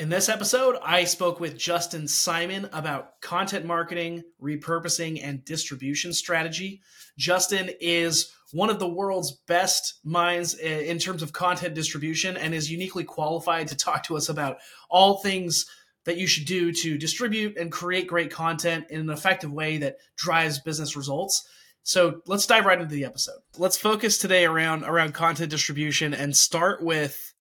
[0.00, 6.80] In this episode, I spoke with Justin Simon about content marketing, repurposing, and distribution strategy.
[7.18, 12.70] Justin is one of the world's best minds in terms of content distribution and is
[12.70, 14.56] uniquely qualified to talk to us about
[14.88, 15.66] all things
[16.06, 19.98] that you should do to distribute and create great content in an effective way that
[20.16, 21.46] drives business results.
[21.82, 23.40] So let's dive right into the episode.
[23.58, 27.34] Let's focus today around around content distribution and start with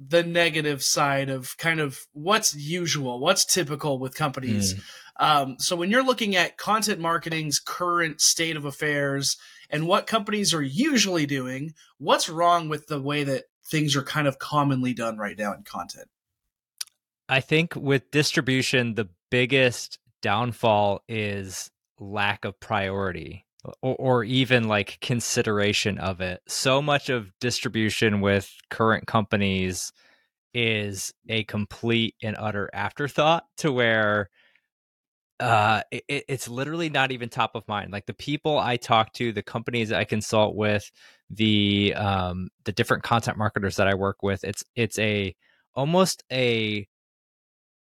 [0.00, 4.74] the negative side of kind of what's usual, what's typical with companies.
[4.74, 4.82] Mm.
[5.20, 9.36] Um, so when you're looking at content marketing's current state of affairs
[9.68, 14.26] and what companies are usually doing, what's wrong with the way that things are kind
[14.26, 16.08] of commonly done right now in content?
[17.28, 23.44] I think with distribution, the biggest downfall is lack of priority
[23.82, 26.40] or, or even like consideration of it.
[26.46, 29.92] So much of distribution with current companies
[30.52, 34.28] is a complete and utter afterthought to where
[35.38, 39.32] uh it, it's literally not even top of mind like the people i talk to
[39.32, 40.90] the companies i consult with
[41.30, 45.34] the um the different content marketers that i work with it's it's a
[45.74, 46.86] almost a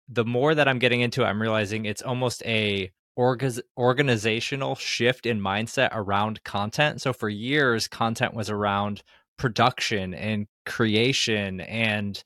[0.10, 5.25] the more that i'm getting into it, i'm realizing it's almost a org- organizational shift
[5.25, 7.02] in mindset around content.
[7.02, 9.03] So for years, content was around
[9.38, 12.23] production and creation, and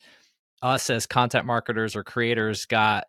[0.62, 3.06] us as content marketers or creators got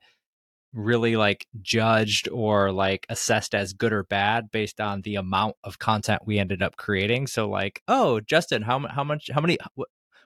[0.75, 5.79] really like judged or like assessed as good or bad based on the amount of
[5.79, 7.27] content we ended up creating.
[7.27, 9.59] So like, oh, Justin, how how much how many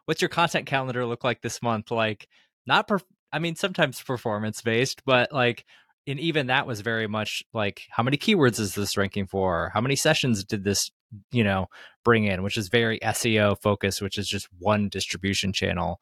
[0.06, 1.90] what's your content calendar look like this month?
[1.90, 2.28] Like
[2.66, 2.98] not per
[3.32, 5.64] I mean sometimes performance based, but like
[6.06, 9.70] and even that was very much like how many keywords is this ranking for?
[9.72, 10.90] How many sessions did this
[11.30, 11.66] you know
[12.04, 12.42] bring in?
[12.42, 16.00] Which is very seo focused which is just one distribution channel.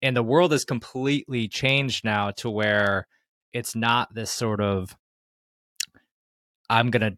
[0.00, 3.06] And the world has completely changed now to where
[3.52, 4.96] it's not this sort of
[6.70, 7.12] i'm gonna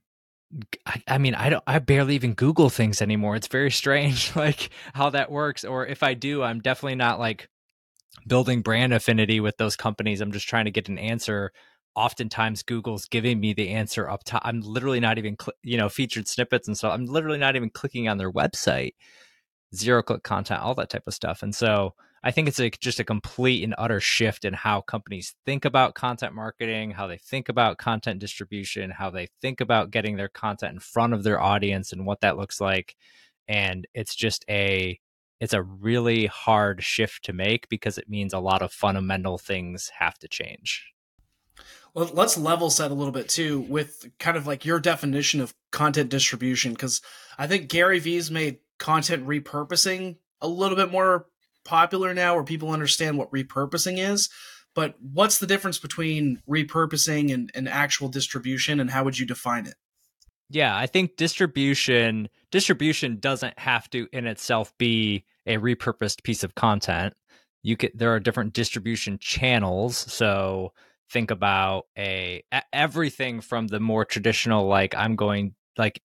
[0.86, 3.36] I, I mean i don't i barely even google things anymore.
[3.36, 5.64] It's very strange like how that works.
[5.64, 7.48] Or if i do i'm definitely not like
[8.27, 10.20] building brand affinity with those companies.
[10.20, 11.52] I'm just trying to get an answer
[11.97, 14.43] oftentimes Google's giving me the answer up top.
[14.45, 16.93] I'm literally not even, cl- you know, featured snippets and stuff.
[16.93, 18.95] I'm literally not even clicking on their website,
[19.75, 21.43] zero click content, all that type of stuff.
[21.43, 25.35] And so I think it's a, just a complete and utter shift in how companies
[25.45, 30.17] think about content marketing, how they think about content distribution, how they think about getting
[30.17, 32.97] their content in front of their audience and what that looks like.
[33.47, 34.99] And it's just a,
[35.39, 39.91] it's a really hard shift to make because it means a lot of fundamental things
[39.99, 40.94] have to change
[41.95, 46.11] let's level set a little bit too with kind of like your definition of content
[46.11, 47.01] distribution because
[47.39, 51.27] I think Gary Vee's made content repurposing a little bit more
[51.65, 54.29] popular now where people understand what repurposing is.
[54.75, 59.67] But what's the difference between repurposing and, and actual distribution and how would you define
[59.67, 59.75] it?
[60.51, 66.55] Yeah, I think distribution distribution doesn't have to in itself be a repurposed piece of
[66.55, 67.15] content.
[67.63, 69.97] You could there are different distribution channels.
[69.97, 70.73] So
[71.14, 72.42] think about a
[72.73, 76.02] everything from the more traditional like i'm going like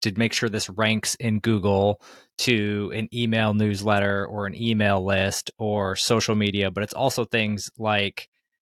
[0.00, 2.00] to make sure this ranks in google
[2.38, 7.70] to an email newsletter or an email list or social media but it's also things
[7.76, 8.28] like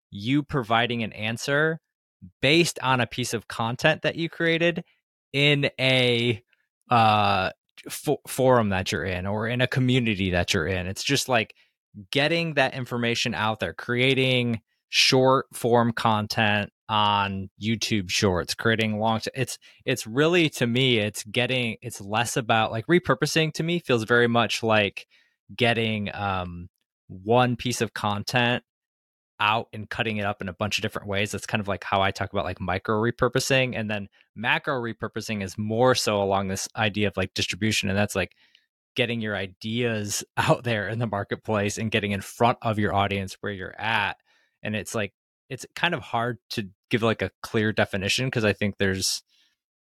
[0.09, 1.79] you providing an answer
[2.41, 4.83] based on a piece of content that you created
[5.33, 6.41] in a
[6.89, 7.51] uh
[8.27, 10.87] forum that you're in or in a community that you're in.
[10.87, 11.53] It's just like
[12.11, 19.31] getting that information out there creating short form content on YouTube shorts, creating long t-
[19.35, 24.03] it's it's really to me it's getting it's less about like repurposing to me feels
[24.03, 25.07] very much like
[25.55, 26.69] getting um
[27.07, 28.63] one piece of content
[29.39, 31.31] out and cutting it up in a bunch of different ways.
[31.31, 35.43] That's kind of like how I talk about like micro repurposing and then macro repurposing
[35.43, 38.33] is more so along this idea of like distribution and that's like
[38.95, 43.37] getting your ideas out there in the marketplace and getting in front of your audience
[43.41, 44.17] where you're at
[44.67, 45.13] and it's like
[45.49, 49.23] it's kind of hard to give like a clear definition because I think there's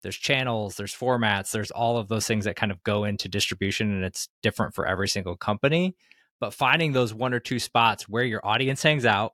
[0.02, 3.94] there's channels, there's formats, there's all of those things that kind of go into distribution
[3.94, 5.96] and it's different for every single company.
[6.40, 9.34] But finding those one or two spots where your audience hangs out,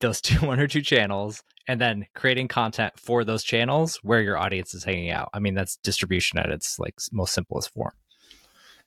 [0.00, 4.36] those two one or two channels, and then creating content for those channels where your
[4.36, 5.28] audience is hanging out.
[5.32, 7.92] I mean, that's distribution at its like most simplest form.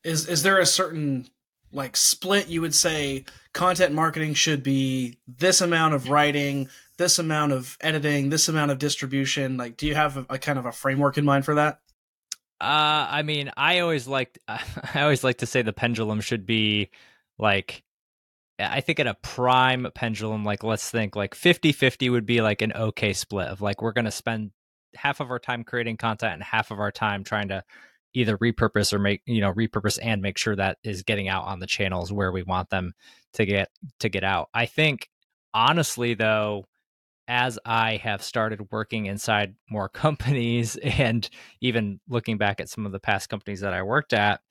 [0.04, 1.30] Is is there a certain
[1.71, 7.51] like split you would say content marketing should be this amount of writing this amount
[7.51, 9.57] of editing this amount of distribution.
[9.57, 11.80] Like do you have a, a kind of a framework in mind for that?
[12.62, 16.89] Uh i mean i always like i always like to say the pendulum should be
[17.38, 17.83] like
[18.60, 22.62] I think at a prime pendulum, like let's think like 50 50 would be like
[22.62, 24.51] an okay split of like we're going to spend
[24.95, 27.63] half of our time creating content and half of our time trying to
[28.14, 31.60] either repurpose or make, you know, repurpose and make sure that is getting out on
[31.60, 32.94] the channels where we want them
[33.34, 33.70] to get
[34.00, 34.50] to get out.
[34.54, 35.10] I think
[35.54, 36.66] honestly though,
[37.28, 41.30] as I have started working inside more companies and
[41.62, 44.42] even looking back at some of the past companies that I worked at,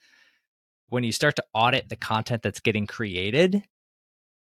[0.88, 3.62] when you start to audit the content that's getting created,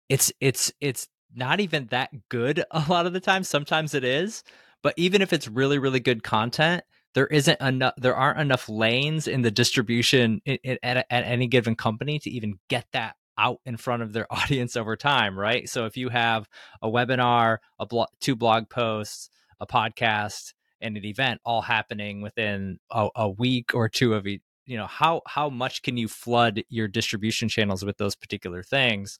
[0.09, 3.43] it's it's it's not even that good a lot of the time.
[3.43, 4.43] Sometimes it is,
[4.83, 6.83] but even if it's really really good content,
[7.13, 7.93] there isn't enough.
[7.97, 12.29] There aren't enough lanes in the distribution in, in, at, at any given company to
[12.29, 15.69] even get that out in front of their audience over time, right?
[15.69, 16.47] So if you have
[16.81, 22.79] a webinar, a blog, two blog posts, a podcast, and an event all happening within
[22.91, 26.61] a, a week or two of each, you know, how how much can you flood
[26.69, 29.17] your distribution channels with those particular things?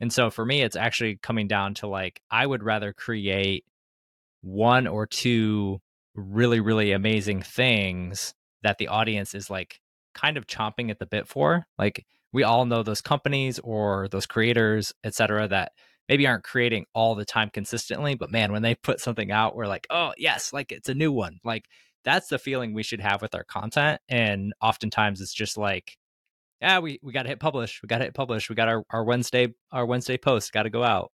[0.00, 3.64] And so for me, it's actually coming down to like, I would rather create
[4.42, 5.80] one or two
[6.14, 9.80] really, really amazing things that the audience is like
[10.14, 11.66] kind of chomping at the bit for.
[11.78, 15.72] Like we all know those companies or those creators, et cetera, that
[16.08, 19.66] maybe aren't creating all the time consistently, but man, when they put something out, we're
[19.66, 21.38] like, oh yes, like it's a new one.
[21.44, 21.66] Like
[22.04, 24.00] that's the feeling we should have with our content.
[24.08, 25.96] And oftentimes it's just like,
[26.60, 27.80] yeah, we, we got to hit publish.
[27.82, 28.48] We got to hit publish.
[28.48, 31.10] We got our, our Wednesday our Wednesday post got to go out.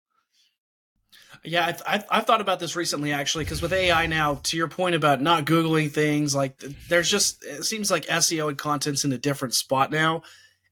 [1.44, 4.68] Yeah, I've, I've, I've, thought about this recently actually because with AI now, to your
[4.68, 9.12] point about not googling things, like there's just it seems like SEO and content's in
[9.12, 10.22] a different spot now,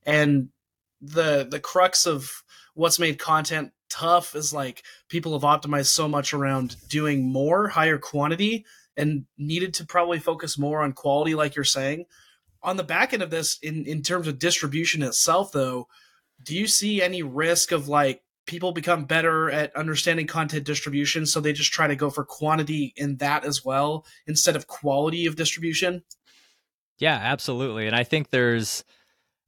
[0.06, 0.48] and
[1.00, 2.44] the the crux of
[2.74, 7.98] what's made content tough is like people have optimized so much around doing more, higher
[7.98, 8.64] quantity,
[8.96, 12.04] and needed to probably focus more on quality, like you're saying.
[12.62, 15.88] On the back end of this, in in terms of distribution itself, though,
[16.44, 21.40] do you see any risk of like people become better at understanding content distribution, so
[21.40, 25.36] they just try to go for quantity in that as well instead of quality of
[25.36, 26.02] distribution?
[26.98, 28.84] Yeah, absolutely, and I think there's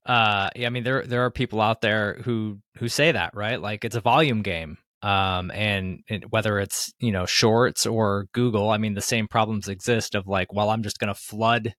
[0.04, 3.84] uh i mean there there are people out there who who say that right like
[3.84, 8.78] it's a volume game um and, and, whether it's you know shorts or google i
[8.78, 11.72] mean the same problems exist of like well i'm just going to flood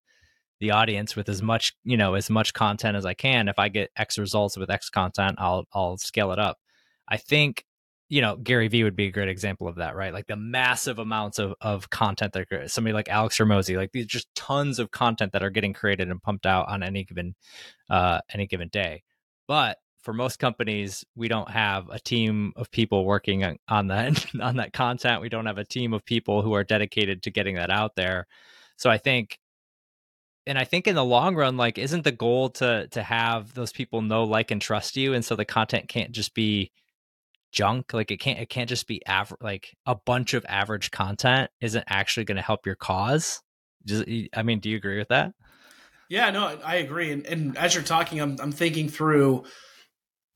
[0.64, 3.50] the audience with as much you know as much content as I can.
[3.50, 6.58] If I get X results with X content, I'll I'll scale it up.
[7.08, 7.66] I think
[8.10, 10.14] you know Gary Vee would be a great example of that, right?
[10.14, 14.28] Like the massive amounts of of content that somebody like Alex Hormozi, like these just
[14.36, 17.36] tons of content that are getting created and pumped out on any given
[17.90, 19.04] uh, any given day.
[19.48, 24.58] But for most companies, we don't have a team of people working on that on
[24.58, 25.22] that content.
[25.22, 28.28] We don't have a team of people who are dedicated to getting that out there.
[28.78, 29.40] So I think
[30.46, 33.72] and I think in the long run, like, isn't the goal to to have those
[33.72, 36.72] people know, like, and trust you, and so the content can't just be
[37.54, 37.94] junk.
[37.94, 39.42] Like, it can't it can't just be average.
[39.42, 43.42] Like, a bunch of average content isn't actually going to help your cause.
[43.86, 44.04] Just,
[44.36, 45.34] I mean, do you agree with that?
[46.10, 47.12] Yeah, no, I agree.
[47.12, 49.46] And, and as you're talking, I'm I'm thinking through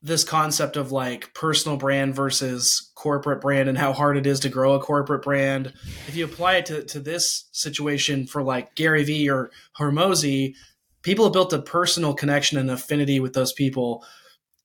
[0.02, 4.50] this concept of like personal brand versus corporate brand and how hard it is to
[4.50, 5.74] grow a corporate brand.
[6.08, 9.50] If you apply it to, to this situation for like Gary Vee or
[9.80, 10.54] Hormozi,
[11.02, 14.06] people have built a personal connection and affinity with those people.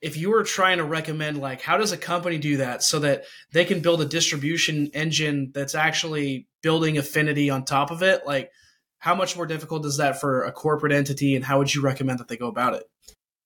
[0.03, 3.25] If you were trying to recommend like how does a company do that so that
[3.53, 8.51] they can build a distribution engine that's actually building affinity on top of it, like
[8.99, 12.19] how much more difficult is that for a corporate entity and how would you recommend
[12.19, 12.85] that they go about it?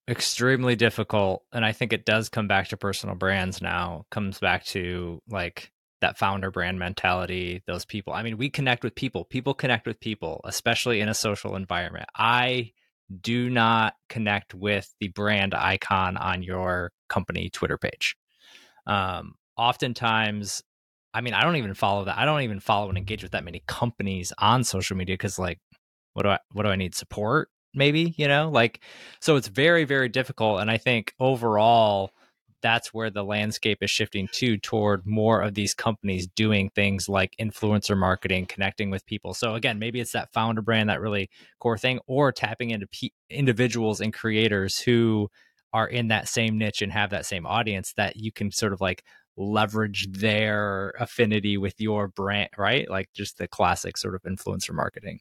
[0.08, 4.04] extremely difficult and i think it does come back to personal brands now.
[4.10, 8.12] Comes back to like that founder brand mentality those people.
[8.12, 9.24] I mean we connect with people.
[9.24, 12.06] People connect with people especially in a social environment.
[12.14, 12.72] I
[13.20, 18.16] do not connect with the brand icon on your company twitter page.
[18.86, 20.62] Um oftentimes
[21.14, 23.44] i mean i don't even follow that i don't even follow and engage with that
[23.44, 25.58] many companies on social media because like
[26.12, 28.80] what do i what do i need support maybe you know like
[29.20, 32.10] so it's very very difficult and i think overall
[32.62, 37.34] that's where the landscape is shifting to toward more of these companies doing things like
[37.40, 39.34] influencer marketing connecting with people.
[39.34, 42.86] So again maybe it's that founder brand that really core thing or tapping into
[43.30, 45.28] individuals and creators who
[45.72, 48.80] are in that same niche and have that same audience that you can sort of
[48.80, 49.02] like
[49.36, 52.88] leverage their affinity with your brand right?
[52.90, 55.20] Like just the classic sort of influencer marketing.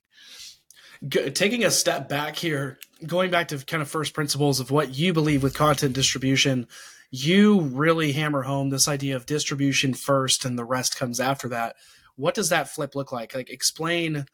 [1.09, 5.11] Taking a step back here, going back to kind of first principles of what you
[5.11, 6.67] believe with content distribution,
[7.11, 11.75] you really hammer home this idea of distribution first and the rest comes after that.
[12.15, 13.35] What does that flip look like?
[13.35, 14.25] Like explain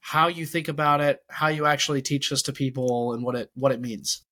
[0.00, 3.50] how you think about it, how you actually teach this to people and what it
[3.54, 4.22] what it means.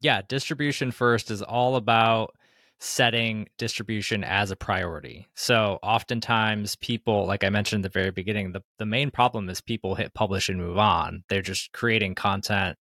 [0.00, 2.34] Yeah, distribution first is all about
[2.78, 5.26] setting distribution as a priority.
[5.34, 9.62] So oftentimes people, like I mentioned at the very beginning, the, the main problem is
[9.62, 11.24] people hit publish and move on.
[11.28, 12.76] They're just creating content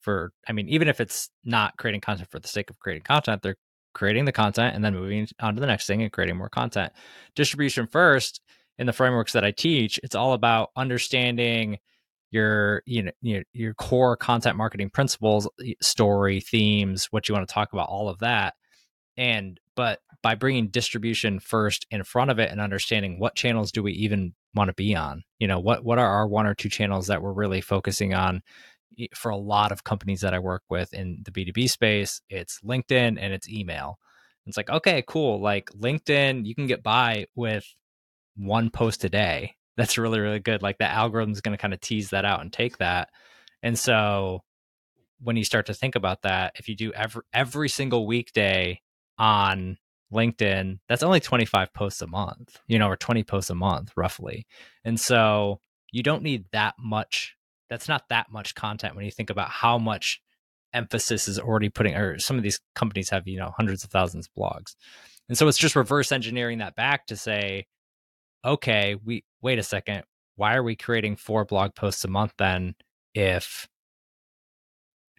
[0.00, 3.42] for, I mean, even if it's not creating content for the sake of creating content,
[3.42, 3.56] they're
[3.92, 6.92] creating the content and then moving on to the next thing and creating more content.
[7.34, 8.40] Distribution first
[8.78, 11.78] in the frameworks that I teach, it's all about understanding
[12.30, 15.48] your you know your, your core content marketing principles
[15.82, 18.54] story themes what you want to talk about all of that.
[19.16, 23.82] And but by bringing distribution first in front of it and understanding what channels do
[23.82, 25.24] we even want to be on?
[25.38, 28.42] You know what what are our one or two channels that we're really focusing on
[29.14, 33.16] for a lot of companies that i work with in the b2b space it's linkedin
[33.20, 33.98] and it's email
[34.46, 37.64] it's like okay cool like linkedin you can get by with
[38.36, 41.74] one post a day that's really really good like the algorithm is going to kind
[41.74, 43.08] of tease that out and take that
[43.62, 44.40] and so
[45.22, 48.80] when you start to think about that if you do every every single weekday
[49.18, 49.76] on
[50.12, 54.46] LinkedIn, that's only 25 posts a month, you know, or 20 posts a month roughly.
[54.84, 55.60] And so
[55.92, 57.36] you don't need that much.
[57.70, 60.20] That's not that much content when you think about how much
[60.74, 64.26] emphasis is already putting, or some of these companies have, you know, hundreds of thousands
[64.26, 64.74] of blogs.
[65.28, 67.66] And so it's just reverse engineering that back to say,
[68.44, 70.02] okay, we wait a second.
[70.36, 72.74] Why are we creating four blog posts a month then
[73.14, 73.68] if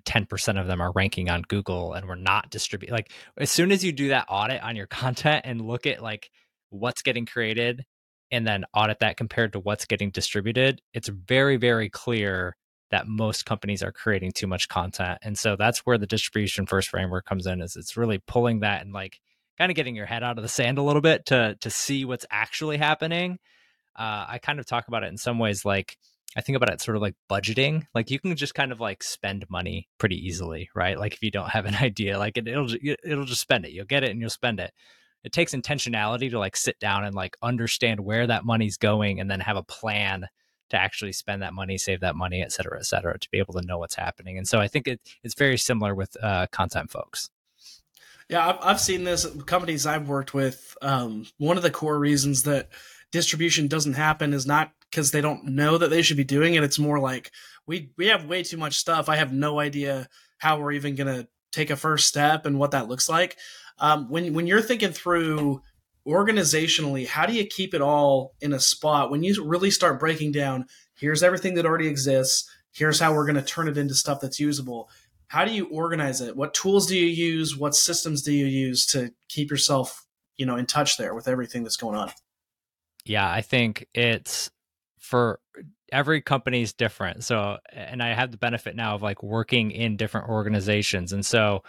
[0.06, 2.94] 10% of them are ranking on Google and we're not distributing.
[2.94, 6.30] Like as soon as you do that audit on your content and look at like
[6.70, 7.86] what's getting created
[8.32, 12.56] and then audit that compared to what's getting distributed, it's very, very clear
[12.92, 15.20] that most companies are creating too much content.
[15.22, 18.82] And so that's where the distribution first framework comes in is it's really pulling that
[18.82, 19.20] and like
[19.58, 22.06] kind of getting your head out of the sand a little bit to to see
[22.06, 23.40] what's actually happening.
[23.98, 25.98] Uh, I kind of talk about it in some ways like
[26.36, 27.86] I think about it sort of like budgeting.
[27.94, 30.98] Like you can just kind of like spend money pretty easily, right?
[30.98, 32.74] Like if you don't have an idea, like it, will
[33.04, 33.72] it'll just spend it.
[33.72, 34.72] You'll get it and you'll spend it.
[35.24, 39.30] It takes intentionality to like sit down and like understand where that money's going and
[39.30, 40.28] then have a plan
[40.70, 43.54] to actually spend that money, save that money, et cetera, et cetera, to be able
[43.54, 44.38] to know what's happening.
[44.38, 47.30] And so I think it, it's very similar with uh, content folks.
[48.30, 50.78] Yeah, I've, I've seen this companies I've worked with.
[50.82, 52.70] Um, one of the core reasons that
[53.12, 56.64] distribution doesn't happen is not because they don't know that they should be doing it.
[56.64, 57.32] It's more like
[57.68, 59.10] we we have way too much stuff.
[59.10, 62.88] I have no idea how we're even gonna take a first step and what that
[62.88, 63.38] looks like.
[63.82, 65.62] Um, when when you're thinking through
[66.08, 70.32] organizationally, how do you keep it all in a spot when you really start breaking
[70.32, 70.66] down?
[70.96, 72.50] Here's everything that already exists.
[72.72, 74.90] Here's how we're going to turn it into stuff that's usable.
[75.28, 76.38] How do you organize it?
[76.38, 77.58] What tools do you use?
[77.58, 80.06] What systems do you use to keep yourself,
[80.38, 82.12] you know, in touch there with everything that's going on?
[83.04, 84.52] Yeah, I think it's
[85.00, 85.40] for
[85.92, 87.24] every company is different.
[87.24, 91.14] So, and I have the benefit now of like working in different organizations.
[91.14, 91.64] And so,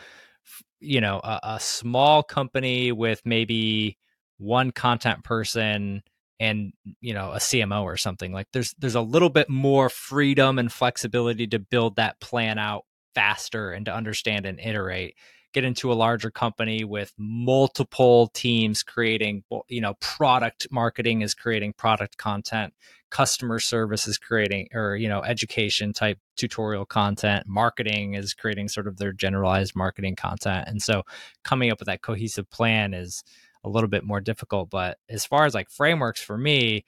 [0.80, 3.98] you know, a, a small company with maybe
[4.38, 6.02] one content person
[6.40, 10.58] and you know a CMO or something like there's there's a little bit more freedom
[10.58, 12.84] and flexibility to build that plan out
[13.14, 15.14] faster and to understand and iterate
[15.52, 21.72] get into a larger company with multiple teams creating you know product marketing is creating
[21.72, 22.72] product content
[23.12, 28.86] customer service is creating or you know education type tutorial content marketing is creating sort
[28.86, 30.66] of their generalized marketing content.
[30.66, 31.02] And so
[31.44, 33.22] coming up with that cohesive plan is
[33.64, 36.84] a little bit more difficult but as far as like frameworks for me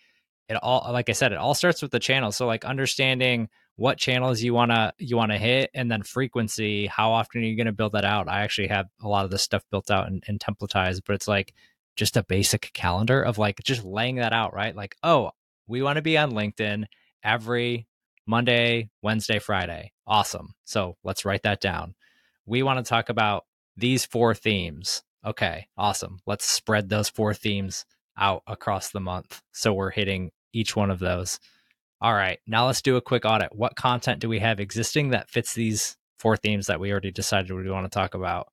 [0.48, 2.32] it all like i said it all starts with the channel.
[2.32, 6.86] So like understanding what channels you want to you want to hit and then frequency
[6.86, 8.28] how often are you going to build that out?
[8.28, 11.28] I actually have a lot of this stuff built out and, and templatized but it's
[11.28, 11.54] like
[11.96, 14.74] just a basic calendar of like just laying that out right?
[14.74, 15.30] Like oh
[15.66, 16.84] we want to be on linkedin
[17.22, 17.86] every
[18.26, 19.92] monday wednesday friday.
[20.06, 20.54] Awesome.
[20.64, 21.94] So let's write that down.
[22.46, 23.44] We want to talk about
[23.76, 25.02] these four themes.
[25.26, 26.20] Okay awesome.
[26.26, 29.42] Let's spread those four themes out across the month.
[29.52, 31.40] So we're hitting each one of those
[32.04, 33.56] all right, now let's do a quick audit.
[33.56, 37.50] What content do we have existing that fits these four themes that we already decided
[37.50, 38.48] we want to talk about?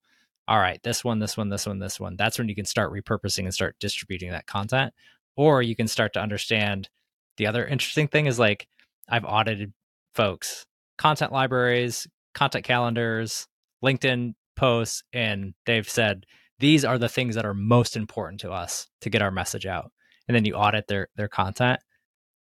[0.48, 2.16] All right, this one, this one, this one, this one.
[2.16, 4.94] That's when you can start repurposing and start distributing that content.
[5.36, 6.88] Or you can start to understand
[7.36, 8.70] the other interesting thing is like
[9.10, 9.74] I've audited
[10.16, 10.66] folks,
[10.98, 13.50] content libraries, content calendars,
[13.84, 16.26] LinkedIn posts, and they've said
[16.60, 19.92] these are the things that are most important to us to get our message out.
[20.30, 21.82] And then you audit their their content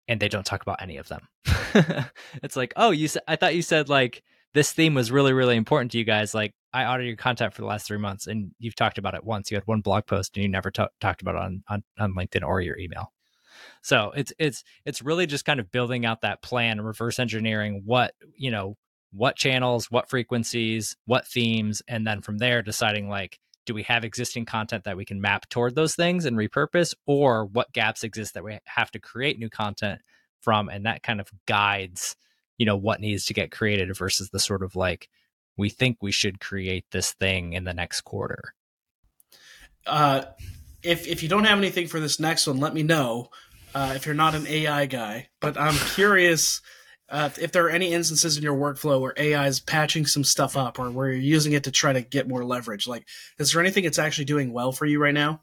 [0.07, 1.27] and they don't talk about any of them.
[2.43, 5.55] it's like, oh, you said I thought you said like this theme was really really
[5.55, 6.33] important to you guys.
[6.33, 9.23] Like I audited your content for the last three months, and you've talked about it
[9.23, 9.51] once.
[9.51, 12.13] You had one blog post, and you never t- talked about it on, on on
[12.13, 13.11] LinkedIn or your email.
[13.81, 17.83] So it's it's it's really just kind of building out that plan, and reverse engineering
[17.85, 18.75] what you know,
[19.11, 24.03] what channels, what frequencies, what themes, and then from there deciding like do we have
[24.03, 26.93] existing content that we can map toward those things and repurpose?
[27.05, 30.01] Or what gaps exist that we have to create new content
[30.41, 30.69] from?
[30.69, 32.15] And that kind of guides
[32.57, 35.09] you know what needs to get created versus the sort of like
[35.57, 38.53] we think we should create this thing in the next quarter.
[39.85, 40.23] Uh
[40.81, 43.29] if if you don't have anything for this next one let me know
[43.75, 45.27] uh, if you're not an ai guy.
[45.41, 46.61] But i'm curious
[47.13, 50.57] uh, if there are any instances in your workflow where AI is patching some stuff
[50.57, 53.61] up or where you're using it to try to get more leverage, like is there
[53.61, 55.41] anything it's actually doing well for you right now?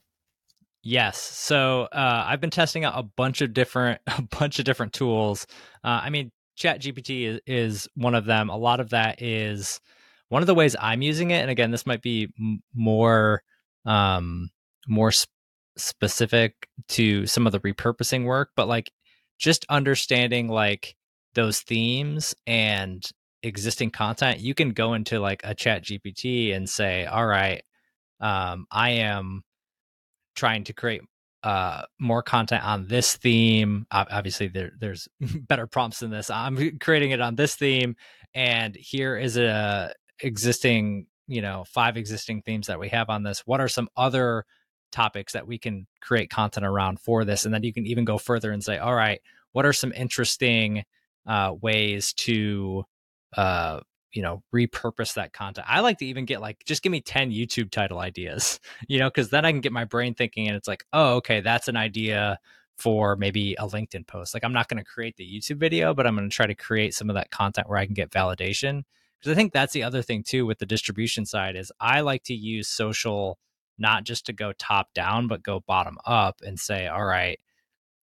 [0.83, 1.19] Yes.
[1.19, 5.47] So uh, I've been testing out a bunch of different a bunch of different tools.
[5.85, 8.51] Uh, I mean, ChatGPT is, is, one of them.
[8.51, 9.81] A lot of that is
[10.29, 11.41] one of the ways I'm using it.
[11.41, 13.43] And again, this might be m- more
[13.87, 14.51] um,
[14.89, 15.31] more sp-
[15.77, 18.91] specific to some of the repurposing work, but like
[19.39, 20.97] just understanding like
[21.35, 23.09] those themes and
[23.43, 27.63] existing content, you can go into like a chat GPT and say, all right,
[28.21, 29.43] um, I am
[30.35, 31.03] trying to create
[31.43, 33.87] uh, more content on this theme.
[33.91, 36.31] Obviously, there, there's better prompts than this.
[36.31, 37.97] I'm creating it on this theme,
[38.35, 43.41] and here is a existing, you know, five existing themes that we have on this.
[43.47, 44.45] What are some other
[44.93, 47.45] topics that we can create content around for this?
[47.45, 49.21] And then you can even go further and say, all right,
[49.53, 50.85] what are some interesting
[51.27, 52.85] uh, ways to
[53.37, 53.81] uh,
[54.13, 55.67] you know repurpose that content.
[55.69, 58.59] I like to even get like just give me 10 youtube title ideas
[58.89, 61.41] you know because then i can get my brain thinking and it's like oh okay
[61.41, 62.39] that's an idea
[62.77, 64.35] for maybe a linkedin post.
[64.35, 66.55] Like i'm not going to create the youtube video but i'm going to try to
[66.55, 68.83] create some of that content where i can get validation.
[69.19, 72.25] Because i think that's the other thing too with the distribution side is i like
[72.25, 73.39] to use social
[73.79, 77.39] not just to go top down but go bottom up and say all right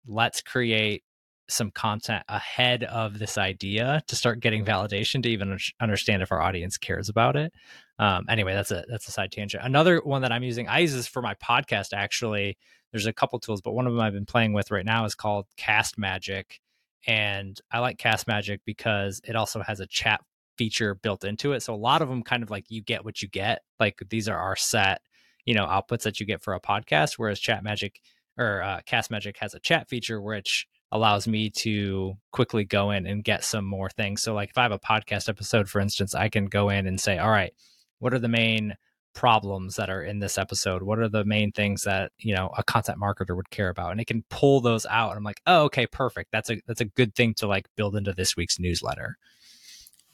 [0.07, 1.03] let's create
[1.49, 6.41] some content ahead of this idea to start getting validation to even understand if our
[6.41, 7.53] audience cares about it.
[7.97, 9.63] Um, anyway, that's a that's a side tangent.
[9.63, 11.93] Another one that I'm using, I use this for my podcast.
[11.93, 12.57] Actually,
[12.91, 15.15] there's a couple tools, but one of them I've been playing with right now is
[15.15, 16.61] called Cast Magic,
[17.07, 20.21] and I like Cast Magic because it also has a chat
[20.57, 21.61] feature built into it.
[21.61, 23.61] So a lot of them kind of like you get what you get.
[23.79, 25.01] Like these are our set,
[25.45, 27.13] you know, outputs that you get for a podcast.
[27.17, 28.01] Whereas Chat Magic
[28.37, 33.05] or uh, Cast Magic has a chat feature, which allows me to quickly go in
[33.05, 34.21] and get some more things.
[34.21, 36.99] So, like if I have a podcast episode, for instance, I can go in and
[36.99, 37.53] say, all right,
[37.99, 38.75] what are the main
[39.13, 40.81] problems that are in this episode?
[40.81, 43.91] What are the main things that, you know, a content marketer would care about?
[43.91, 45.09] And it can pull those out.
[45.09, 46.31] And I'm like, oh, okay, perfect.
[46.31, 49.17] That's a that's a good thing to like build into this week's newsletter.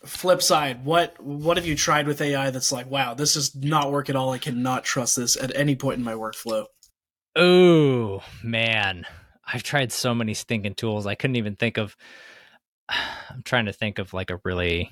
[0.04, 3.92] Flip side, what what have you tried with AI that's like, wow, this is not
[3.92, 4.32] work at all.
[4.32, 6.66] I cannot trust this at any point in my workflow.
[7.36, 9.06] Oh man.
[9.52, 11.06] I've tried so many stinking tools.
[11.06, 11.96] I couldn't even think of.
[12.90, 14.92] I'm trying to think of like a really.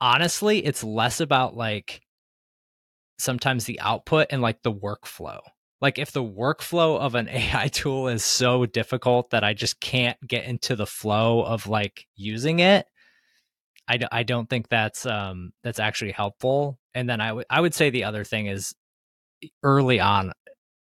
[0.00, 2.00] Honestly, it's less about like
[3.18, 5.40] sometimes the output and like the workflow.
[5.80, 10.18] Like if the workflow of an AI tool is so difficult that I just can't
[10.26, 12.86] get into the flow of like using it,
[13.88, 16.78] I d- I don't think that's um that's actually helpful.
[16.94, 18.74] And then I would I would say the other thing is
[19.62, 20.32] early on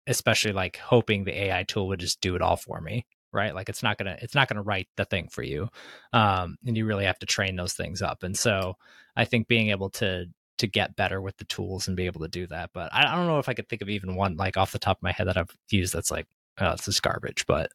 [0.08, 3.56] especially like hoping the AI tool would just do it all for me, right?
[3.56, 5.70] Like it's not gonna it's not gonna write the thing for you,
[6.12, 8.24] um, and you really have to train those things up.
[8.24, 8.76] And so
[9.16, 10.26] I think being able to
[10.60, 12.70] to get better with the tools and be able to do that.
[12.74, 14.80] But I, I don't know if I could think of even one like off the
[14.80, 16.28] top of my head that I've used that's like
[16.60, 17.72] oh, it's just garbage, but.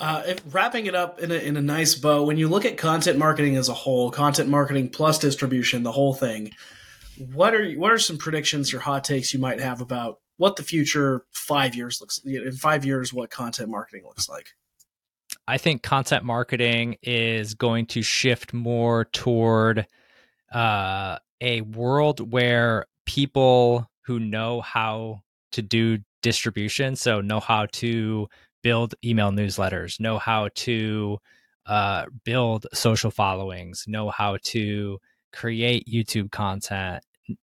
[0.00, 2.76] Uh, if, wrapping it up in a, in a nice bow, when you look at
[2.76, 6.50] content marketing as a whole, content marketing plus distribution, the whole thing,
[7.32, 10.62] what are what are some predictions or hot takes you might have about what the
[10.62, 14.48] future five years looks in five years what content marketing looks like.
[15.46, 19.86] I think content marketing is going to shift more toward
[20.52, 28.26] uh, a world where people who know how to do distribution so know how to
[28.62, 31.18] build email newsletters know how to
[31.66, 34.98] uh, build social followings know how to
[35.32, 37.04] create youtube content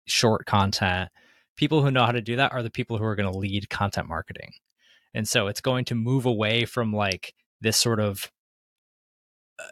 [0.06, 1.08] short content
[1.56, 3.70] people who know how to do that are the people who are going to lead
[3.70, 4.52] content marketing.
[5.14, 8.30] And so it's going to move away from like this sort of
[9.58, 9.64] uh,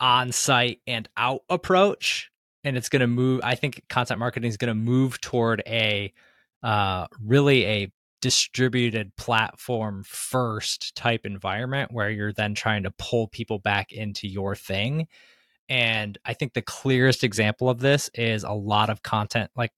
[0.00, 2.30] on site and out approach.
[2.64, 6.12] And it's going to move, I think content marketing is going to move toward a
[6.62, 13.58] uh, really a distributed platform first type environment where you're then trying to pull people
[13.58, 15.08] back into your thing.
[15.68, 19.72] And I think the clearest example of this is a lot of content, like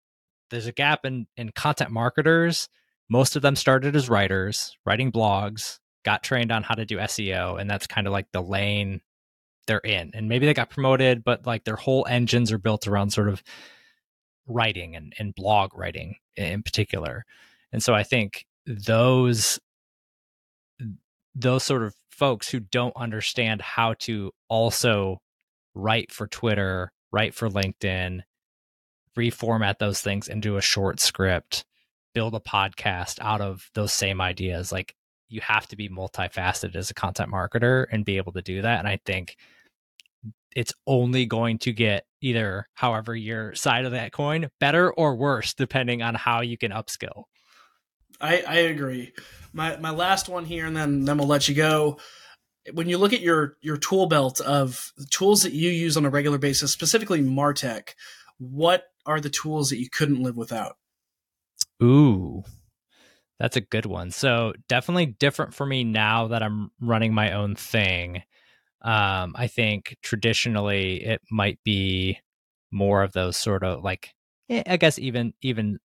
[0.51, 2.69] there's a gap in in content marketers.
[3.09, 7.61] Most of them started as writers, writing blogs, got trained on how to do SEO,
[7.61, 9.01] and that's kind of like the lane
[9.67, 10.11] they're in.
[10.15, 13.43] And maybe they got promoted, but like their whole engines are built around sort of
[14.47, 17.25] writing and, and blog writing in particular.
[17.73, 19.59] And so I think those
[21.35, 25.21] those sort of folks who don't understand how to also
[25.75, 28.21] write for Twitter, write for LinkedIn,
[29.17, 31.65] reformat those things into a short script,
[32.15, 34.73] build a podcast out of those same ideas.
[34.73, 34.95] Like
[35.29, 38.79] you have to be multifaceted as a content marketer and be able to do that.
[38.79, 39.37] And I think
[40.55, 45.55] it's only going to get either however your side of that coin better or worse
[45.55, 47.25] depending on how you can upskill
[48.21, 49.13] i i agree
[49.53, 51.99] my my last one here and then then we'll let you go
[52.73, 56.11] when you look at your your tool belt of tools that you use on a
[56.11, 57.91] regular basis specifically martech
[58.39, 60.77] what are the tools that you couldn't live without.
[61.83, 62.45] Ooh
[63.39, 64.11] that's a good one.
[64.11, 68.23] So definitely different for me now that i'm running my own thing.
[68.83, 72.21] Um, I think traditionally it might be
[72.71, 74.15] more of those sort of like,
[74.51, 75.79] eh, I guess even even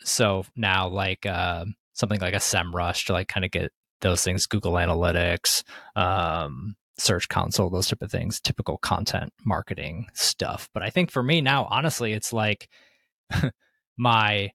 [0.00, 4.46] so now like uh, something like a SEMrush to like kind of get those things,
[4.46, 5.64] Google Analytics,
[5.96, 10.68] um, Search Console, those type of things, typical content marketing stuff.
[10.74, 12.68] But I think for me now, honestly, it's like
[13.96, 14.50] my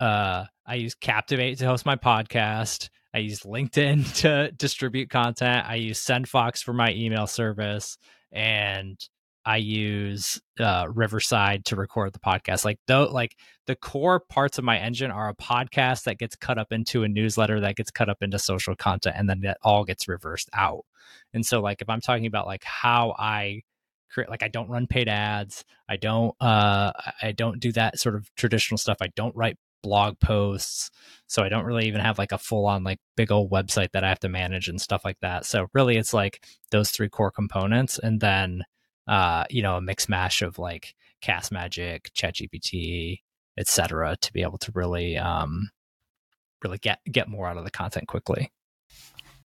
[0.00, 2.88] uh, I use Captivate to host my podcast.
[3.14, 5.66] I use LinkedIn to distribute content.
[5.68, 7.98] I use SendFox for my email service,
[8.30, 8.98] and
[9.48, 12.66] I use uh, Riverside to record the podcast.
[12.66, 13.34] Like though, like
[13.66, 17.08] the core parts of my engine are a podcast that gets cut up into a
[17.08, 20.84] newsletter that gets cut up into social content, and then that all gets reversed out.
[21.32, 23.62] And so, like if I'm talking about like how I
[24.12, 28.16] create, like I don't run paid ads, I don't, uh, I don't do that sort
[28.16, 28.98] of traditional stuff.
[29.00, 30.90] I don't write blog posts.
[31.26, 34.04] So I don't really even have like a full on like big old website that
[34.04, 35.46] I have to manage and stuff like that.
[35.46, 38.64] So really it's like those three core components and then
[39.08, 43.20] uh, you know, a mix mash of like Cast Magic, ChatGPT,
[43.58, 44.16] etc.
[44.20, 45.70] to be able to really um
[46.62, 48.52] really get get more out of the content quickly.